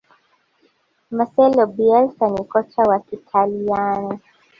[1.15, 4.19] marcelo bielsa ni kocha wa Kiitaliano